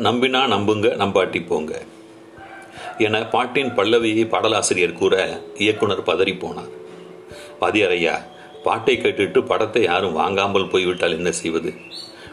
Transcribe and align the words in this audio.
நம்பினா 0.00 0.40
நம்புங்க 0.46 0.88
நம்பாட்டி 0.96 1.46
போங்க. 1.46 1.82
என 2.98 3.26
பாட்டின் 3.26 3.74
பல்லவியை 3.76 4.28
பாடலாசிரியர் 4.28 4.92
கூற 4.92 5.42
இயக்குனர் 5.56 6.02
பதறி 6.02 6.34
போனார். 6.42 6.70
வாதியார் 7.60 8.26
பாட்டை 8.62 8.98
கேட்டுட்டு 8.98 9.46
படத்தை 9.46 9.82
யாரும் 9.82 10.12
வாங்காமல் 10.12 10.68
போய்விட்டால் 10.68 11.16
என்ன 11.16 11.30
செய்வது? 11.30 11.74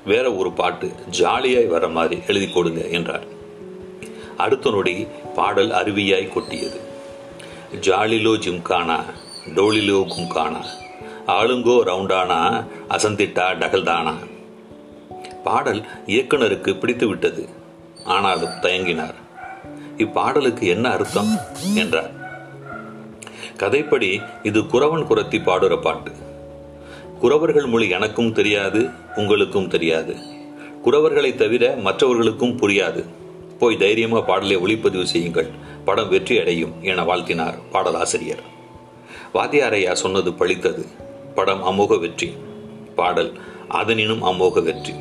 வேற 0.05 0.33
ஒரு 0.33 0.51
பாட்டு 0.51 0.91
ஜாலியாய் 1.19 1.67
வர 1.67 1.87
மாதிரி 1.87 2.21
எழுதி 2.27 2.47
கொடுங்க 2.47 2.85
என்றார். 2.85 3.25
அடுத்த 4.37 4.69
நொடி 4.69 5.07
பாடல் 5.35 5.69
அருவியாய் 5.69 6.33
கொட்டியது. 6.33 6.79
ஜாலிலோ 7.81 8.33
ஜிம்கானா 8.45 9.03
டோலிலோ 9.55 9.99
கும்கானா 10.13 10.65
ஆளுங்கோ 11.27 11.83
ரவுண்டானா 11.83 12.65
அசந்திட்டா 12.89 13.45
டகல்தானா. 13.61 14.15
பாடல் 15.43 15.85
இயக்குனருக்கு 16.05 16.79
பிடித்து 16.79 17.07
விட்டது 17.07 17.49
ஆனாலும் 18.07 18.49
தயங்கினார். 18.49 19.13
இப்பாடலுக்கு 19.97 20.61
என்ன 20.61 20.89
அர்த்தம்? 20.89 21.37
என்றார். 21.75 22.11
கதைப்படி 23.57 24.23
இது 24.43 24.61
குறவன் 24.61 25.01
குரத்தி 25.01 25.39
பாடுற 25.39 25.81
பாட்டு. 25.81 26.11
குறவர்கள் 27.21 27.67
மொழி 27.67 27.89
எனக்கும் 27.89 28.31
தெரியாது 28.31 28.89
உங்களுக்கும் 29.15 29.67
தெரியாது. 29.67 30.15
குறவர்களை 30.85 31.35
தவிர 31.35 31.75
மற்றவர்களுக்கும் 31.75 32.59
புரியாது. 32.59 33.05
போய் 33.59 33.77
தைரியமாக 33.77 34.25
பாடலை 34.25 34.57
ஒளிப்பதிவு 34.57 35.03
செய்யுங்கள். 35.03 35.49
படம் 35.85 36.09
வெற்றி 36.09 36.39
அடையும் 36.39 36.73
என 36.81 37.03
வாழ்த்தினார் 37.03 37.57
பாடலாசிரியர். 37.71 38.43
வாத்தியாரையா 39.33 39.91
சொன்னது 39.91 40.31
பழித்தது. 40.31 40.85
படம் 41.35 41.63
அமோக 41.63 41.99
வெற்றி. 41.99 42.33
பாடல் 42.95 43.33
அதனினும் 43.67 44.23
அமோக 44.23 44.63
வெற்றி. 44.63 44.93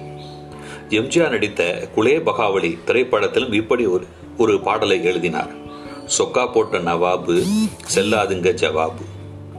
எம்ஜிஆர் 0.91 1.29
நடித்த 1.29 1.89
குலே 1.95 2.21
பகாவலி 2.21 2.79
திரைப்படத்திலும் 2.87 3.53
இப்படி 3.53 3.87
ஒரு 3.87 4.07
ஒரு 4.39 4.61
பாடலை 4.61 5.05
எழுதினார். 5.05 5.51
சொக்கா 6.19 6.53
போட்ட 6.53 6.79
நவாபு 6.79 7.47
செல்லாதுங்க 7.95 8.53
ஜவாபு. 8.53 9.05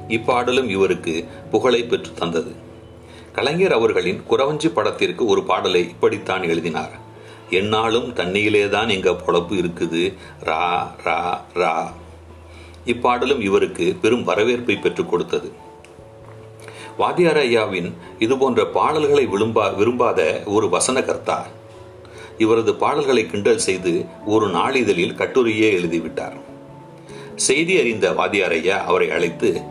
இப்பாடலும் 0.07 0.69
இவருக்கு 0.69 1.25
புகழை 1.51 1.83
பெற்று 1.83 2.13
தந்தது. 2.13 2.55
கலைஞர் 3.33 3.73
அவர்களின் 3.73 4.21
குறவஞ்சி 4.29 4.67
படத்திற்கு 4.67 5.25
ஒரு 5.25 5.43
பாடலை 5.43 5.89
இப்படித்தான் 5.89 6.43
எழுதினார். 6.43 6.91
என்னாலும் 7.49 8.13
தண்ணியிலேதான் 8.13 8.91
எங்க 8.91 9.11
பொழப்பு 9.11 9.55
இருக்குது. 9.55 10.13
ரா 10.43 10.87
ரா 11.03 11.41
ரா. 11.55 11.91
இப்பாடலும் 12.85 13.41
இவருக்கு 13.41 13.97
பெரும் 14.01 14.23
வரவேற்பை 14.23 14.75
பெற்றுக் 14.75 15.09
கொடுத்தது. 15.09 15.51
வாத்தியார் 16.97 17.37
ஐயாவின் 17.37 17.89
இதுபோன்ற 18.19 18.65
பாடல்களை 18.65 19.27
விரும்பா 19.27 19.75
விரும்பாத 19.75 20.41
ஒரு 20.45 20.67
வசனகர்த்தா. 20.67 21.37
இவரது 22.37 22.75
பாடல்களை 22.75 23.25
கிண்டல் 23.25 23.65
செய்து 23.67 24.05
ஒரு 24.25 24.47
நாளிதழில் 24.47 25.15
கட்டுரையே 25.15 25.69
எழுதிவிட்டார். 25.77 26.37
செய்தி 27.35 27.79
அறிந்த 27.79 28.13
வாத்தியார் 28.13 28.51
ஐயா 28.51 28.77
அவரை 28.83 29.11
அழைத்து 29.11 29.61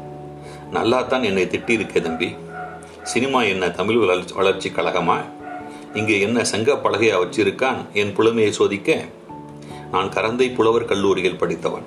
நல்லாத்தான் 0.70 1.22
என்னை 1.22 1.44
திட்டியிருக்கே 1.44 2.00
தம்பி. 2.00 2.34
சினிமா 3.02 3.42
என்ன 3.42 3.70
தமிழ் 3.70 3.96
வளர்ச்சி 3.96 4.34
வளர்ச்சி 4.34 4.68
கழகமா? 4.68 5.18
இங்கே 5.94 6.20
என்ன 6.20 6.44
சங்க 6.44 6.72
பலகையா 6.72 7.16
வச்சிருக்கான் 7.22 7.92
என் 7.92 8.14
புலமையை 8.16 8.50
சோதிக்க? 8.50 9.04
நான் 9.90 10.08
கரந்தை 10.08 10.54
புலவர் 10.54 10.84
கல்லூரியில் 10.84 11.38
படித்தவன். 11.38 11.86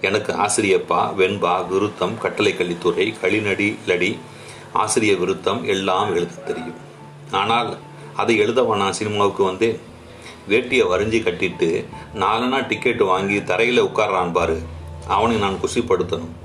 எனக்கு 0.00 0.32
ஆசிரியப்பா 0.32 1.00
வெண்பா 1.20 1.54
விருத்தம் 1.68 2.18
கட்டளை 2.18 2.52
கல்வித்துறை 2.56 3.14
களிநடி 3.22 3.76
லடி 3.86 4.18
ஆசிரிய 4.72 5.14
விருத்தம் 5.14 5.64
எல்லாம் 5.64 6.14
எழுத 6.14 6.34
தெரியும். 6.34 6.74
ஆனால் 7.30 7.76
அதை 8.16 8.40
எழுதவா 8.40 8.76
நான் 8.76 8.92
சினிமாவுக்கு 8.92 9.44
வந்தேன். 9.44 9.78
வேட்டியை 10.48 10.84
வரைஞ்சி 10.84 11.20
கட்டிட்டு 11.22 11.84
நாலனா 12.14 12.66
டிக்கெட் 12.66 13.02
வாங்கி 13.02 13.44
தரையில் 13.44 13.82
உட்கார்றான் 13.82 14.32
பாரு. 14.32 14.62
அவனை 15.08 15.36
நான் 15.36 15.58
குசிப்படுத்தணும் 15.62 16.36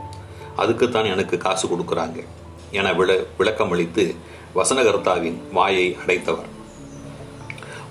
அதுக்குத்தான் 0.56 1.06
எனக்கு 1.06 1.38
காசு 1.38 1.68
கொடுக்குறாங்க. 1.68 2.24
என 2.72 2.94
விள 2.94 3.18
விளக்கமளித்து 3.40 4.16
வசனகர்த்தாவின் 4.56 5.38
வாயை 5.52 5.98
அடைத்தவர். 6.02 6.52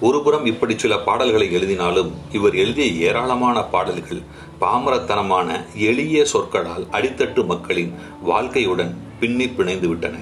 ஒருபுறம் 0.01 0.47
இப்படி 0.47 0.79
சில 0.79 0.99
பாடல்களை 0.99 1.53
எழுதினாலும் 1.53 2.15
இவர் 2.33 2.55
எழுதிய 2.55 3.09
ஏராளமான 3.09 3.63
பாடல்கள் 3.63 4.23
பாமரத்தனமான 4.61 5.67
எளிய 5.75 6.25
சொற்களால் 6.25 6.87
அடித்தட்டு 6.93 7.45
மக்களின் 7.45 7.95
வாழ்க்கையுடன் 8.27 8.97
பின்னி 9.23 9.47
பிணைந்து 9.47 9.89
விட்டன. 9.89 10.17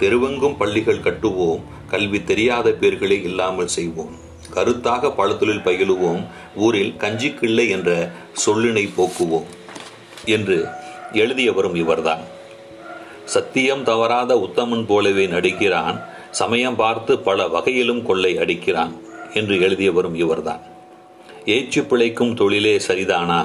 தெருவெங்கும் 0.00 0.56
பள்ளிகள் 0.56 1.04
கட்டுவோம் 1.04 1.60
கல்வி 1.86 2.24
தெரியாத 2.24 2.70
பேர்களே 2.70 3.22
இல்லாமல் 3.22 3.74
செய்வோம். 3.76 4.14
கருத்தாக 4.54 5.10
பழத்தொழில் 5.18 5.64
பயிலுவோம் 5.64 6.22
ஊரில் 6.56 6.94
கஞ்சிக்கிள்ளை 6.98 7.68
என்ற 7.68 8.10
சொல்லினை 8.46 8.84
போக்குவோம் 8.96 9.46
என்று 10.24 10.66
எழுதியவரும் 11.12 11.74
இவர்தான். 11.74 12.20
சத்தியம் 13.24 13.84
தவறாத 13.84 14.48
உத்தமன் 14.48 14.86
போலவே 14.86 15.26
நடிக்கிறான் 15.26 16.02
சமயம் 16.30 16.76
பார்த்து 16.76 17.18
பல 17.18 17.48
வகையிலும் 17.48 18.02
கொள்ளை 18.02 18.36
அடிக்கிறான் 18.36 18.92
என்று 19.34 19.56
எழுதியவரும் 19.60 20.14
இவர்தான். 20.14 20.60
ஏச்சு 21.44 21.82
பிழைக்கும் 21.82 22.34
தொழிலே 22.34 22.80
சரிதானா? 22.88 23.40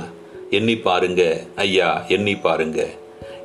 எண்ணி 0.49 0.75
பாருங்க 0.75 1.43
ஐயா 1.55 2.03
எண்ணி 2.07 2.35
பாருங்க. 2.35 2.89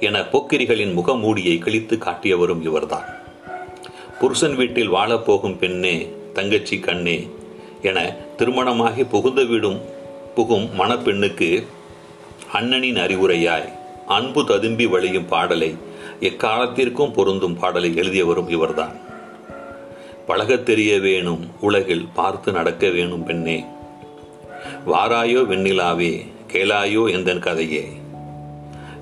என 0.01 0.21
போக்கிரிகளின் 0.21 0.95
முகமூடியை 0.95 1.59
கிழித்து 1.59 1.97
காட்டியவரும் 1.97 2.63
இவர்தான். 2.63 3.05
புருஷன் 4.21 4.55
வீட்டில் 4.55 4.91
வாழப்போகும் 4.91 5.59
பெண்ணே 5.59 6.13
தங்கச்சி 6.33 6.79
கண்ணே 6.79 7.29
என 7.83 8.15
திருமணமாகி 8.37 9.05
புகுந்த 9.05 9.45
வீடும் 9.45 9.81
புகும் 10.35 10.69
மணப்பெண்ணுக்கு 10.79 11.67
அண்ணனின் 12.53 12.97
அறிவுரையாய் 12.97 13.69
அன்பு 14.07 14.45
ததும்பி 14.45 14.87
வழியும் 14.87 15.27
பாடலை 15.27 15.75
எக்காலத்திற்கும் 16.21 17.13
பொருந்தும் 17.13 17.59
பாடலை 17.59 17.95
எழுதியவரும் 17.95 18.49
இவர்தான். 18.49 18.97
பழகத் 20.27 20.67
தெரிய 20.67 20.99
வேணும் 20.99 21.51
உலகில் 21.61 22.09
பார்த்து 22.15 22.53
நடக்க 22.53 22.89
வேணும் 22.89 23.25
பெண்ணே. 23.25 23.65
வாராயோ 24.87 25.41
வெண்ணிலாவே 25.47 26.27
கேளாயோ 26.53 27.11
எந்தன் 27.11 27.39
கதையே. 27.39 27.89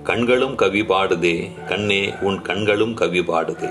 கண்களும் 0.06 0.54
கவி 0.54 0.80
பாடுதே 0.80 1.64
கண்ணே 1.66 2.14
உன் 2.20 2.42
கண்களும் 2.42 2.94
கவி 2.94 3.20
பாடுதே. 3.20 3.70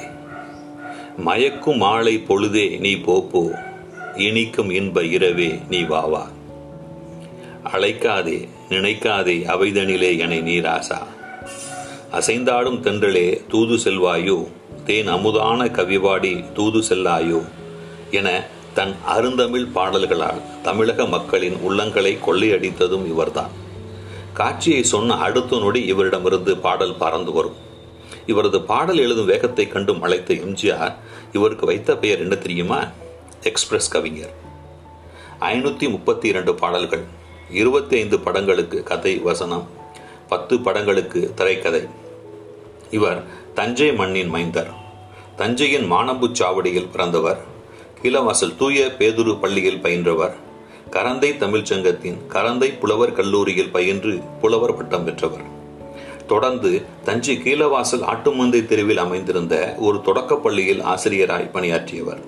மயக்கும் 1.25 1.77
மாலை 1.77 2.17
பொழுதே 2.17 2.77
நீ 2.77 2.95
போப்போ 2.95 3.43
இனிக்கும் 4.15 4.69
இன்ப 4.69 5.03
இரவே 5.03 5.59
நீ 5.69 5.81
வாவா. 5.83 6.23
அழைக்காதே 7.73 8.47
நினைக்காதே 8.69 9.37
அவைதனிலே 9.45 10.17
என 10.17 10.35
நீராசா. 10.35 10.99
அசைந்தாடும் 12.11 12.81
தென்றலே 12.81 13.47
தூது 13.47 13.75
செல்வாயோ 13.75 14.47
தேன் 14.85 15.07
அமுதான 15.07 15.65
கவிபாடி 15.65 16.51
தூது 16.53 16.79
செல்லாயோ 16.79 17.43
என 18.11 18.45
தன் 18.73 18.95
அருந்தமிழ் 19.05 19.71
பாடல்களால் 19.73 20.41
தமிழக 20.63 21.05
மக்களின் 21.05 21.55
உள்ளங்களை 21.67 22.17
கொள்ளையடித்ததும் 22.27 23.07
இவர்தான். 23.07 23.63
காட்சியை 24.35 24.83
சொன்ன 24.83 25.13
அடுத்த 25.13 25.59
நொடி 25.59 25.93
இவரிடமிருந்து 25.93 26.59
பாடல் 26.59 26.95
பறந்து 26.95 27.31
வரும். 27.31 27.55
இவரது 28.25 28.61
பாடல் 28.61 28.97
எழுதும் 28.97 29.25
வேகத்தை 29.25 29.67
கண்டு 29.67 29.95
அழைத்த 30.01 30.33
எம்ஜிஆர் 30.33 30.93
இவருக்கு 31.33 31.65
வைத்த 31.65 31.97
பெயர் 31.97 32.19
என்ன 32.19 32.35
தெரியுமா? 32.35 32.83
எக்ஸ்பிரஸ் 33.43 33.87
கவிஞர். 33.87 34.33
ஐநூற்றி 35.39 35.89
முப்பத்தி 35.89 36.27
இரண்டு 36.27 36.55
பாடல்கள் 36.55 37.03
இருபத்தி 37.49 37.97
ஐந்து 37.97 38.19
படங்களுக்கு 38.19 38.83
கதை 38.83 39.17
வசனம் 39.17 39.67
பத்து 40.29 40.59
படங்களுக்கு 40.59 41.31
திரைக்கதை. 41.35 41.87
இவர் 42.91 43.23
தஞ்சை 43.53 43.93
மண்ணின் 43.93 44.29
மைந்தர். 44.29 44.71
தஞ்சையின் 45.35 45.91
மானம்புச் 45.91 46.41
சாவடியில் 46.41 46.91
பிறந்தவர். 46.91 47.43
கிளவாசல் 48.01 48.55
தூய 48.55 48.95
பேதுரு 48.99 49.39
பள்ளியில் 49.39 49.81
பயின்றவர். 49.81 50.35
கரந்தை 50.91 51.37
தமிழ்ச் 51.37 51.65
சங்கத்தின் 51.65 52.17
கரந்தை 52.29 52.79
புலவர் 52.79 53.13
கல்லூரியில் 53.13 53.71
பயின்று 53.71 54.19
புலவர் 54.41 54.75
பட்டம் 54.75 55.05
பெற்றவர். 55.05 55.53
தொடர்ந்து 56.27 56.85
தஞ்சை 57.03 57.37
கீழவாசல் 57.37 58.01
ஆட்டுமந்தை 58.01 58.65
தெருவில் 58.65 58.97
அமைந்திருந்த 58.97 59.75
ஒரு 59.77 60.01
தொடக்கப் 60.05 60.43
பள்ளியில் 60.43 60.81
ஆசிரியராய் 60.81 61.51
பணியாற்றியவர். 61.51 62.19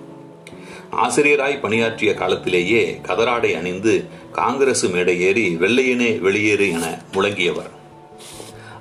ஆசிரியராய் 0.91 1.59
பணியாற்றிய 1.59 2.13
காலத்திலேயே 2.13 2.99
கதராடை 3.03 3.57
அணிந்து 3.57 4.05
காங்கிரஸ் 4.31 4.85
மேடை 4.85 5.21
ஏறி 5.21 5.55
வெள்ளையனே 5.55 6.19
வெளியேறு 6.19 6.71
என 6.71 7.01
முழங்கியவர். 7.13 7.75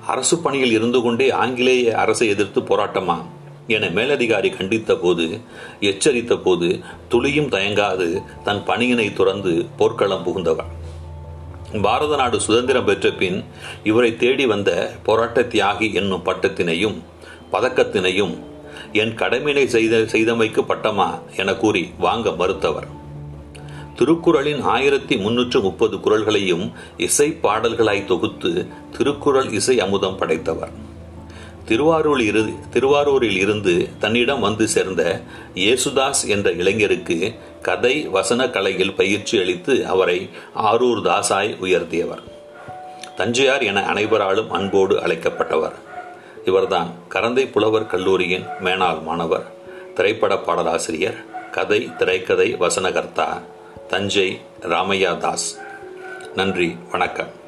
அரசு 0.07 0.37
பணியில் 0.37 0.71
இருந்து 0.71 1.01
கொண்டே 1.01 1.31
ஆங்கிலேய 1.31 1.97
அரசை 1.97 2.27
எதிர்த்து 2.27 2.61
போராட்டமா 2.61 3.17
என 3.67 3.89
மேலதிகாரி 3.89 4.49
கண்டித்த 4.49 4.95
போது 4.95 5.25
எச்சரித்த 5.81 6.37
போது 6.37 6.79
துளியும் 7.09 7.49
தயங்காது 7.49 8.07
தன் 8.43 8.61
பணியினை 8.67 9.13
துறந்து 9.13 9.53
போர்க்களம் 9.77 10.23
புகுந்தவர் 10.23 10.71
பாரத 11.81 12.15
நாடு 12.15 12.37
சுதந்திரம் 12.41 12.85
பெற்ற 12.85 13.07
பின் 13.11 13.43
இவரை 13.83 14.11
தேடி 14.15 14.45
வந்த 14.45 14.71
போராட்ட 15.03 15.41
தியாகி 15.41 15.93
என்னும் 15.93 16.25
பட்டத்தினையும் 16.25 16.97
பதக்கத்தினையும் 17.51 18.35
என் 18.91 19.13
கடமையினை 19.15 19.65
செய்த 19.65 19.97
செய்தமைக்கு 19.97 20.61
பட்டமா 20.69 21.09
என 21.35 21.55
கூறி 21.55 21.83
வாங்க 21.97 22.31
மறுத்தவர். 22.31 22.87
திருக்குறளின் 23.95 24.61
ஆயிரத்தி 24.61 25.15
முன்னூற்று 25.17 25.59
முப்பது 25.61 25.97
குரல்களையும் 25.97 26.65
இசை 26.97 27.27
பாடல்களாய் 27.43 28.03
தொகுத்து 28.05 28.51
திருக்குறள் 28.97 29.49
இசை 29.51 29.79
அமுதம் 29.79 30.17
படைத்தவர். 30.17 30.73
திருவாரூர் 31.67 32.21
இரு 32.21 32.53
திருவாரூரில் 32.69 33.37
இருந்து 33.37 33.87
தன்னிடம் 33.99 34.39
வந்து 34.39 34.67
சேர்ந்த 34.67 35.21
இயேசுதாஸ் 35.55 36.27
என்ற 36.27 36.51
இளைஞருக்கு 36.51 37.35
கதை 37.61 38.07
வசன 38.07 38.49
கலையில் 38.49 38.93
பயிற்சி 38.93 39.39
அளித்து 39.39 39.87
அவரை 39.87 40.29
ஆரூர் 40.55 41.01
தாசாய் 41.01 41.57
உயர்த்தியவர். 41.61 42.23
தஞ்சையார் 43.17 43.63
என 43.63 43.85
அனைவராலும் 43.85 44.51
அன்போடு 44.51 44.95
அழைக்கப்பட்டவர். 44.95 45.77
இவர்தான் 46.45 46.89
கரந்தை 47.09 47.51
புலவர் 47.51 47.87
கல்லூரியின் 47.87 48.45
மேனாள் 48.63 49.03
மாணவர் 49.03 49.47
திரைப்பட 49.95 50.35
பாடலாசிரியர் 50.35 51.25
கதை 51.51 51.95
திரைக்கதை 51.97 52.55
வசனகர்த்தா 52.55 53.41
தஞ்சை 53.87 54.41
ராமையா 54.61 55.17
தாஸ். 55.17 55.59
நன்றி 56.35 56.75
வணக்கம். 56.91 57.45